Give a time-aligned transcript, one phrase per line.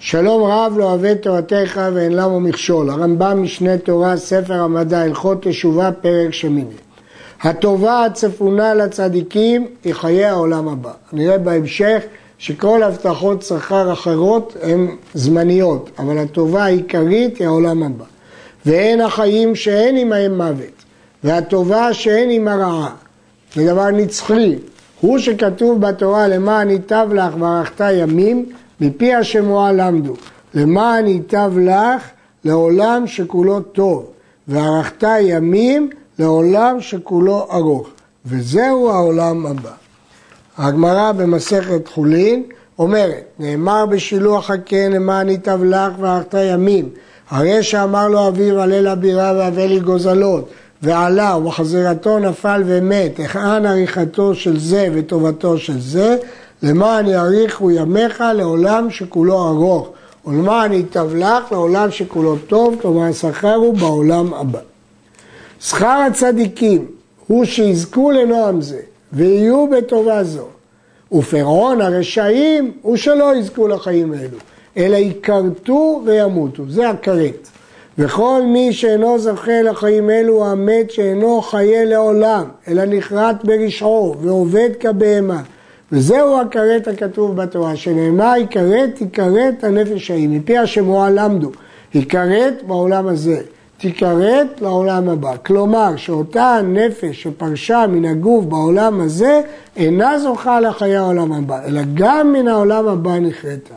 [0.00, 2.90] שלום רב לא אוהב תורתך ואין למה מכשול.
[2.90, 6.74] הרמב"ם משנה תורה, ספר המדע, הלכות תשובה, פרק שמיני.
[7.42, 10.90] הטובה הצפונה לצדיקים היא חיי העולם הבא.
[11.12, 12.02] נראה בהמשך
[12.38, 18.04] שכל הבטחות שכר אחרות הן זמניות, אבל הטובה העיקרית היא העולם הבא.
[18.66, 20.84] ואין החיים שאין עמהם מוות,
[21.24, 22.94] והטובה שאין עמה רעה.
[23.54, 24.54] זה דבר נצחי.
[25.00, 28.46] הוא שכתוב בתורה למען ייטב לך וערכת ימים,
[28.80, 30.14] מפי השמועה למדו.
[30.54, 32.02] למען ייטב לך
[32.44, 34.06] לעולם שכולו טוב,
[34.48, 37.88] וערכת ימים לעולם שכולו ארוך.
[38.26, 39.70] וזהו העולם הבא.
[40.58, 42.42] הגמרא במסכת חולין
[42.78, 46.88] אומרת, נאמר בשילוח הקן למען ייטב לך וערכת ימים.
[47.30, 50.48] הרי שאמר לו אביו עלה לבירה והבא לי גוזלות,
[50.82, 56.16] ועלה ובחזרתו נפל ומת, היכן עריכתו של זה וטובתו של זה,
[56.62, 59.88] למען יאריכו ימיך לעולם שכולו ארוך,
[60.26, 64.60] ולמען ייטב לך לעולם שכולו טוב, כלומר השכר הוא בעולם הבא.
[65.60, 66.86] שכר הצדיקים
[67.26, 68.80] הוא שיזכו לנועם זה,
[69.12, 70.46] ויהיו בטובה זו.
[71.12, 74.38] ופרעון הרשעים הוא שלא יזכו לחיים אלו,
[74.76, 77.48] אלא יכרתו וימותו, זה הכרת.
[77.98, 84.70] וכל מי שאינו זוכה לחיים אלו הוא המת שאינו חיה לעולם, אלא נכרת ברשעו ועובד
[84.80, 85.42] כבהמה.
[85.92, 91.50] וזהו הכרת הכתוב בתורה, שנאמר יכרת, יכרת הנפש ההיא, מפי השמועה למדו,
[91.94, 93.40] יכרת בעולם הזה,
[93.78, 95.32] תיכרת לעולם הבא.
[95.46, 99.40] כלומר, שאותה הנפש שפרשה מן הגוף בעולם הזה,
[99.76, 103.74] אינה זוכה לחיי העולם הבא, אלא גם מן העולם הבא נכרתה.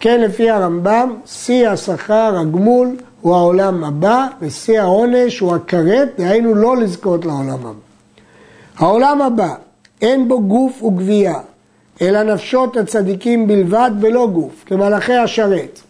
[0.00, 6.76] כן, לפי הרמב"ם, שיא השכר, הגמול, הוא העולם הבא, ושיא העונש הוא הכרת, דהיינו לא
[6.76, 7.70] לזכות לעולם הבא.
[8.78, 9.54] העולם הבא,
[10.02, 11.34] אין בו גוף וגבייה,
[12.02, 15.80] אלא נפשות הצדיקים בלבד ולא גוף, כמלאכי השרת.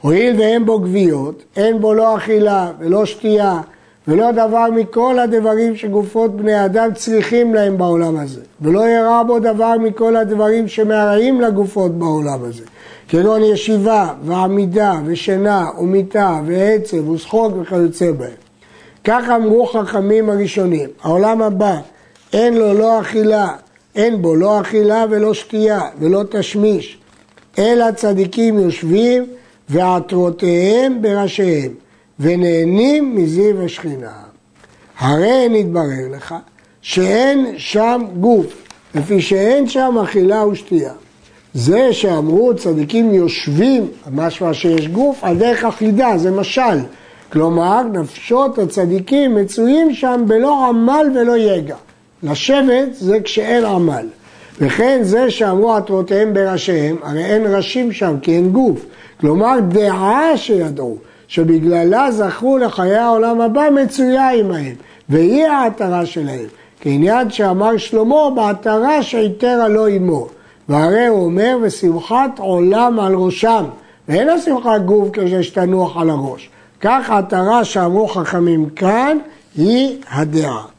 [0.00, 3.60] הואיל ואין בו גוויות, אין בו לא אכילה ולא שתייה
[4.08, 9.74] ולא דבר מכל הדברים שגופות בני אדם צריכים להם בעולם הזה, ולא ירע בו דבר
[9.80, 12.64] מכל הדברים שמרעים לגופות בעולם הזה,
[13.08, 18.30] כגון ישיבה ועמידה ושינה ומיטה ועצב ושחוק וכיוצא בהם.
[19.04, 21.76] כך אמרו חכמים הראשונים, העולם הבא
[22.34, 23.48] אין לו לא אכילה,
[23.94, 26.98] אין בו לא אכילה ולא שתייה ולא תשמיש,
[27.58, 29.26] אלא צדיקים יושבים
[29.68, 31.72] ועטרותיהם בראשיהם,
[32.20, 34.12] ונהנים מזיו השכינה.
[34.98, 36.34] הרי נתברר לך
[36.82, 38.46] שאין שם גוף,
[38.94, 40.92] לפי שאין שם אכילה ושתייה.
[41.54, 46.78] זה שאמרו צדיקים יושבים, משמע שיש גוף, על דרך אחידה, זה משל.
[47.32, 51.76] כלומר, נפשות הצדיקים מצויים שם בלא עמל ולא יגע.
[52.24, 54.06] לשבת זה כשאין עמל.
[54.60, 58.86] וכן זה שאמרו עטרותיהם בראשיהם, הרי אין ראשים שם כי אין גוף.
[59.20, 60.96] כלומר, דעה שידעו,
[61.28, 64.74] שבגללה זכו לחיי העולם הבא מצויה עמהם,
[65.08, 66.46] והיא העטרה שלהם.
[66.80, 70.28] כעניין שאמר שלמה בעטרה שהיתרה לא עמו.
[70.68, 73.64] והרי הוא אומר, ושמחת עולם על ראשם.
[74.08, 76.50] ואין השמחת גוף כשיש תנוח על הראש.
[76.80, 79.18] כך עטרה שאמרו חכמים כאן,
[79.56, 80.73] היא הדעה.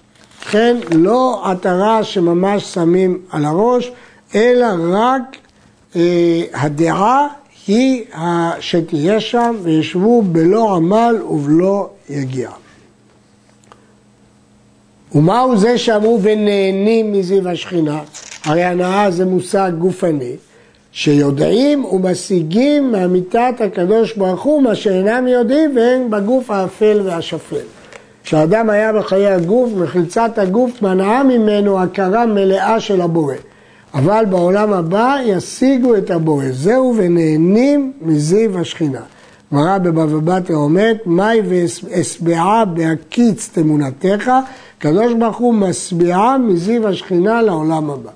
[0.46, 3.92] לכן לא עטרה שממש שמים על הראש,
[4.36, 5.38] אלא רק
[5.96, 7.28] אה, הדעה
[7.68, 8.04] היא
[8.60, 12.50] שתהיה שם וישבו בלא עמל ובלא יגיע.
[15.16, 18.02] ומהו זה שאמרו ונהנים מזיו השכינה?
[18.44, 20.36] הרי הנאה זה מושג גופני,
[20.92, 27.85] שיודעים ומשיגים מאמיתת הקדוש ברוך הוא מה שאינם יודעים והם בגוף האפל והשפל.
[28.26, 33.36] כשאדם היה בחיי הגוף, מחיצת הגוף מנעה ממנו הכרה מלאה של הבורא.
[33.94, 36.46] אבל בעולם הבא ישיגו את הבורא.
[36.52, 39.02] זהו ונהנים מזיו השכינה.
[39.54, 44.32] גמרא בבבא בתרא אומרת, מאי ואשבעה בהקיץ תמונתך,
[44.80, 48.12] קדוש ברוך הוא משביעה מזיו השכינה לעולם הבא.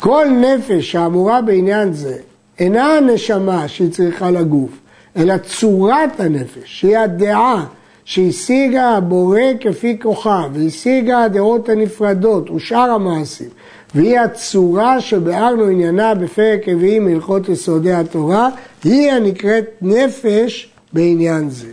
[0.00, 2.16] כל נפש שאמורה בעניין זה
[2.58, 4.70] אינה הנשמה שהיא צריכה לגוף,
[5.16, 7.64] אלא צורת הנפש, שהיא הדעה
[8.10, 13.48] שהשיגה הבורא כפי כוחה, והשיגה הדעות הנפרדות ושאר המעשים,
[13.94, 18.48] והיא הצורה שביארנו עניינה בפרק רביעי מהלכות יסודי התורה,
[18.84, 21.68] היא הנקראת נפש בעניין זה.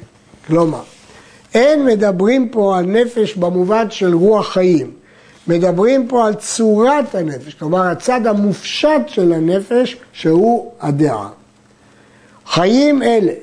[0.48, 0.82] כלומר,
[1.54, 4.92] אין מדברים פה על נפש במובן של רוח חיים,
[5.48, 11.30] מדברים פה על צורת הנפש, כלומר הצד המופשט של הנפש שהוא הדעה.
[12.48, 13.34] חיים אלה,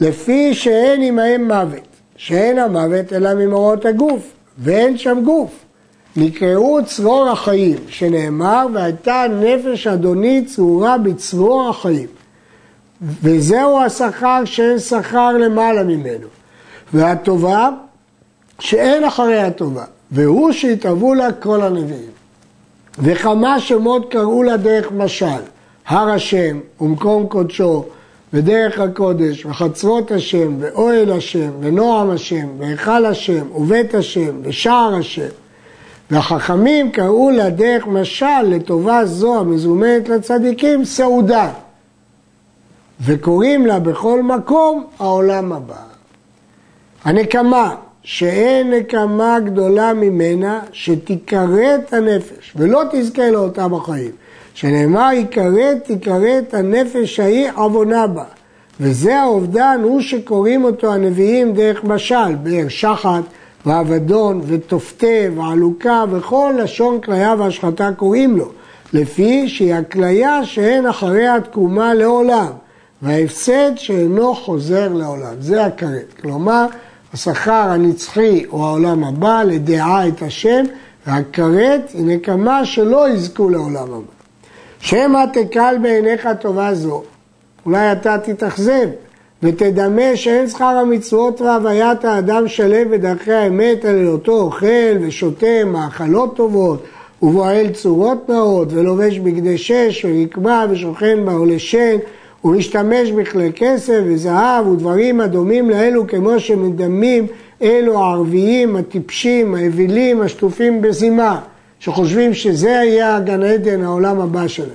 [0.00, 1.86] לפי שאין עמהם מוות,
[2.16, 5.50] שאין המוות אלא ממורות הגוף, ואין שם גוף.
[6.16, 12.08] נקראו צרור החיים, שנאמר, והייתה נפש אדוני צרורה בצרור החיים.
[13.22, 16.26] וזהו השכר שאין שכר למעלה ממנו.
[16.92, 17.70] והטובה
[18.58, 22.10] שאין אחרי הטובה, והוא שהתאבו לה כל הנביאים.
[22.98, 25.42] וכמה שמות קראו לה דרך משל,
[25.86, 27.84] הר השם ומקום קודשו
[28.32, 35.28] ודרך הקודש וחצרות השם ואוהל השם ונועם השם והיכל השם ובית השם ושער השם
[36.10, 41.52] והחכמים קראו לה דרך משל לטובה זו המזומנת לצדיקים סעודה
[43.00, 45.82] וקוראים לה בכל מקום העולם הבא.
[47.04, 54.10] הנקמה שאין נקמה גדולה ממנה שתיכרת הנפש ולא תזכה לאותם החיים.
[54.54, 58.24] שנאמר יכרת תיכרת הנפש ההיא עוונה בה.
[58.80, 63.22] וזה האובדן הוא שקוראים אותו הנביאים דרך משל, באר שחת
[63.66, 65.06] ואבדון ותופתה
[65.36, 68.48] ועלוקה וכל לשון כליה והשחתה קוראים לו,
[68.92, 72.50] לפי שהיא הכליה שאין אחריה תקומה לעולם,
[73.02, 75.34] וההפסד שאינו חוזר לעולם.
[75.40, 76.14] זה הכרת.
[76.22, 76.66] כלומר,
[77.14, 80.64] השכר הנצחי הוא העולם הבא, לדעה את השם,
[81.06, 84.17] והכרת היא נקמה שלא יזכו לעולם הבא.
[84.80, 87.02] שמא תקל בעיניך טובה זו,
[87.66, 88.88] אולי אתה תתאכזב,
[89.42, 96.84] ותדמה שאין שכר המצוות והוויית האדם שלם בדרכי האמת על היותו אוכל ושותה מאכלות טובות
[97.22, 101.96] ובועל צורות נאות ולובש בגדי שש ורקמה ושוכן בעולה שן
[102.44, 107.26] ומשתמש בכלי כסף וזהב ודברים הדומים לאלו כמו שמדמים
[107.62, 111.40] אלו הערביים, הטיפשים, האווילים, השטופים בזימה,
[111.80, 114.70] שחושבים שזה יהיה הגן עדן, העולם הבא שלהם.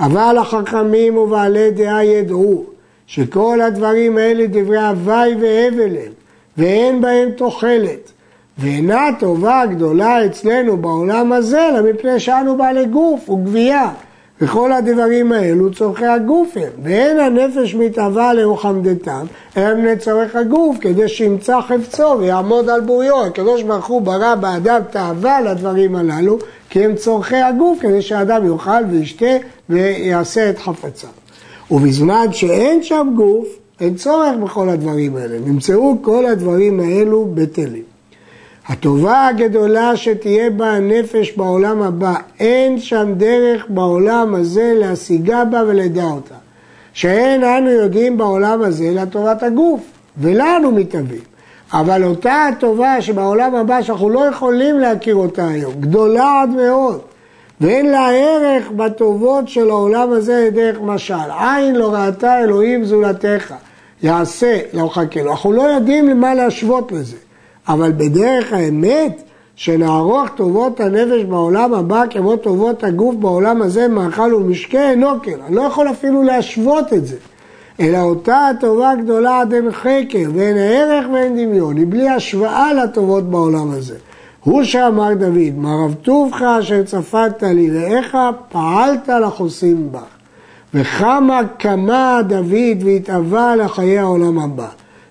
[0.00, 2.64] אבל החכמים ובעלי דעה ידעו
[3.06, 6.12] שכל הדברים האלה דברי הוואי והבל הם,
[6.56, 8.12] ואין בהם תוחלת.
[8.58, 13.90] ואינה טובה גדולה אצלנו בעולם הזה, אלא מפני שאנו בעלי גוף וגבייה.
[14.40, 19.26] וכל הדברים האלו צורכי הגוף הם, ואין הנפש מתאווה לרוחמדתם,
[19.56, 23.24] מפני צורך הגוף, כדי שימצא חפצו ויעמוד על בוריו.
[23.24, 26.38] הקדוש ברוך הוא ברא באדם תאווה לדברים הללו,
[26.70, 29.36] כי הם צורכי הגוף, כדי שהאדם יאכל וישתה
[29.68, 31.10] ויעשה את חפציו.
[31.70, 33.48] ובזמן שאין שם גוף,
[33.80, 35.38] אין צורך בכל הדברים האלה.
[35.46, 37.87] נמצאו כל הדברים האלו בטלים.
[38.68, 46.04] הטובה הגדולה שתהיה בה הנפש בעולם הבא, אין שם דרך בעולם הזה להשיגה בה ולדע
[46.04, 46.34] אותה.
[46.92, 49.80] שאין אנו יודעים בעולם הזה לטובת הגוף,
[50.18, 51.20] ולנו מתאבים.
[51.72, 57.00] אבל אותה הטובה שבעולם הבא שאנחנו לא יכולים להכיר אותה היום, גדולה עד מאוד,
[57.60, 61.30] ואין לה ערך בטובות של העולם הזה דרך משל.
[61.38, 63.54] עין לא ראתה אלוהים זולתך,
[64.02, 65.30] יעשה לא מחכה לו.
[65.30, 67.16] אנחנו לא יודעים למה להשוות לזה.
[67.68, 69.22] אבל בדרך האמת,
[69.56, 75.36] שנערוך טובות הנפש בעולם הבא כמו טובות הגוף בעולם הזה, מאכל ומשקה, אינו כן.
[75.46, 77.16] אני לא יכול אפילו להשוות את זה.
[77.80, 83.30] אלא אותה הטובה גדולה עד אין חקר, ואין ערך ואין דמיון, היא בלי השוואה לטובות
[83.30, 83.96] בעולם הזה.
[84.44, 88.16] הוא שאמר דוד, מה רב טובך אשר צפת לי רעך,
[88.48, 90.18] פעלת לחוסים בך.
[90.74, 94.68] וכמה קמה דוד והתאווה לחיי העולם הבא.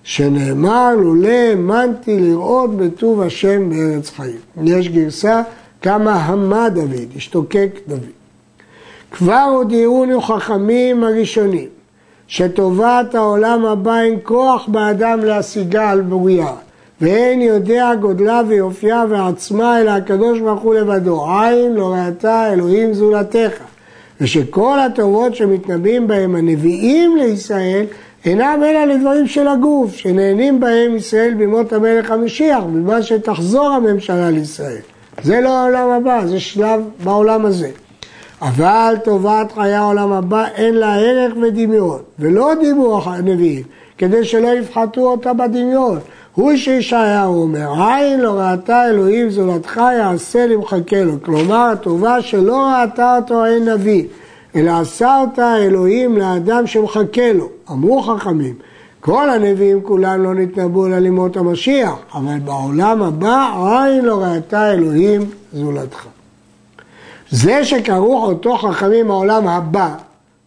[0.08, 4.38] שנאמר לולא האמנתי לראות בטוב השם בארץ חיים.
[4.64, 5.42] יש גרסה
[5.82, 7.98] כמה המה דוד, השתוקק דוד.
[9.10, 11.68] כבר הודיעונו חכמים הראשונים
[12.26, 16.52] שטובת העולם הבא אין כוח באדם להשיגה על בוריה
[17.00, 23.52] ואין יודע גודלה ויופייה ועצמה אלא הקדוש ברוך הוא לבדו עין לא ראתה אלוהים זולתך
[24.20, 27.86] ושכל הטובות שמתנבאים בהם הנביאים לישראל
[28.28, 34.80] אינם אלא לדברים של הגוף, שנהנים בהם ישראל בימות המלך המשיח, בזמן שתחזור הממשלה לישראל.
[35.22, 37.70] זה לא העולם הבא, זה שלב בעולם הזה.
[38.42, 43.62] אבל טובת חיי העולם הבא אין לה ערך ודמיון, ולא דיברו הנביאים,
[43.98, 45.98] כדי שלא יפחתו אותה בדמיון.
[46.34, 51.12] הוא שישעיהו אומר, עין לא ראתה אלוהים זולתך יעשה למחכה לו.
[51.22, 54.04] כלומר, הטובה שלא ראתה אותו אין נביא.
[54.56, 57.48] אלא אותה אלוהים לאדם שמחכה לו.
[57.70, 58.54] אמרו חכמים,
[59.00, 63.52] כל הנביאים כולם לא נתנבאו על לימות המשיח, אבל בעולם הבא
[63.84, 65.20] עין לא ראתה אלוהים
[65.52, 66.06] זולתך.
[67.30, 69.94] זה שקראו אותו חכמים העולם הבא,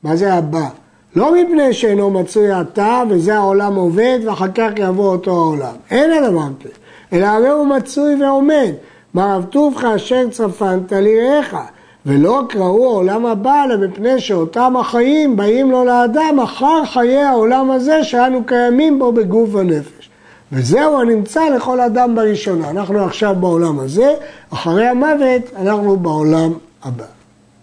[0.03, 0.67] מה זה הבא?
[1.15, 5.75] לא מפני שאינו מצוי עתה וזה העולם עובד ואחר כך יבוא אותו העולם.
[5.91, 6.73] אין הדבר כזה.
[7.13, 8.71] אלא הרי הוא מצוי ועומד.
[9.13, 11.57] מה רב טובך אשר צפנת ליראיך.
[12.05, 18.03] ולא קראו העולם הבא, אלא מפני שאותם החיים באים לו לאדם אחר חיי העולם הזה
[18.03, 20.09] שאנו קיימים בו בגוף ונפש.
[20.51, 22.69] וזהו הנמצא לכל אדם בראשונה.
[22.69, 24.13] אנחנו עכשיו בעולם הזה,
[24.53, 26.51] אחרי המוות אנחנו בעולם
[26.83, 27.05] הבא.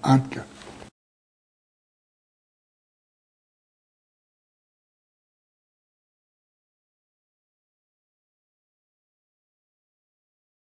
[0.02, 0.42] עד כאן.